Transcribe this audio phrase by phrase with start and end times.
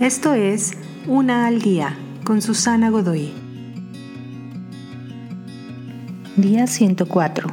[0.00, 0.72] Esto es
[1.06, 3.32] Una al Día con Susana Godoy.
[6.36, 7.48] Día 104.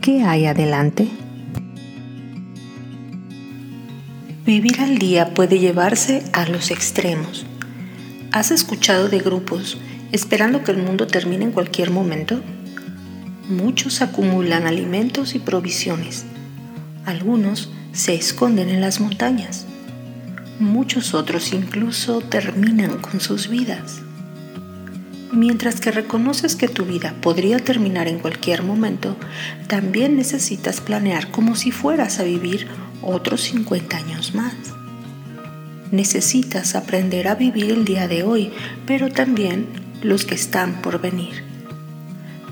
[0.00, 1.06] ¿Qué hay adelante?
[4.44, 7.46] Vivir al día puede llevarse a los extremos.
[8.32, 9.78] ¿Has escuchado de grupos
[10.10, 12.40] esperando que el mundo termine en cualquier momento?
[13.48, 16.24] Muchos acumulan alimentos y provisiones.
[17.06, 19.66] Algunos se esconden en las montañas.
[20.60, 24.02] Muchos otros incluso terminan con sus vidas.
[25.32, 29.16] Mientras que reconoces que tu vida podría terminar en cualquier momento,
[29.66, 32.68] también necesitas planear como si fueras a vivir
[33.02, 34.54] otros 50 años más.
[35.90, 38.52] Necesitas aprender a vivir el día de hoy,
[38.86, 39.66] pero también
[40.02, 41.53] los que están por venir.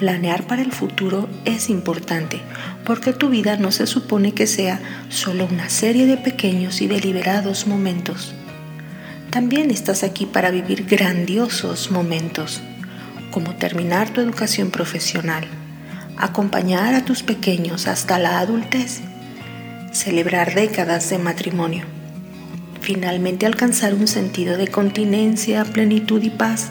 [0.00, 2.40] Planear para el futuro es importante
[2.86, 7.66] porque tu vida no se supone que sea solo una serie de pequeños y deliberados
[7.66, 8.34] momentos.
[9.28, 12.62] También estás aquí para vivir grandiosos momentos,
[13.30, 15.44] como terminar tu educación profesional,
[16.16, 19.02] acompañar a tus pequeños hasta la adultez
[19.92, 21.84] celebrar décadas de matrimonio,
[22.80, 26.70] finalmente alcanzar un sentido de continencia, plenitud y paz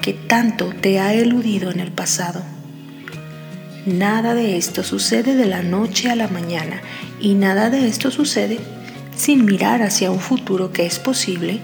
[0.00, 2.42] que tanto te ha eludido en el pasado.
[3.86, 6.82] Nada de esto sucede de la noche a la mañana
[7.18, 8.58] y nada de esto sucede
[9.16, 11.60] sin mirar hacia un futuro que es posible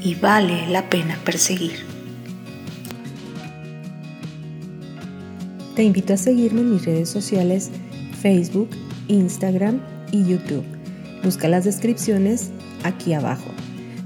[0.00, 1.84] y vale la pena perseguir.
[5.74, 7.70] Te invito a seguirme en mis redes sociales
[8.22, 8.70] Facebook,
[9.08, 9.80] Instagram
[10.12, 10.64] y YouTube.
[11.24, 12.50] Busca las descripciones
[12.84, 13.50] aquí abajo.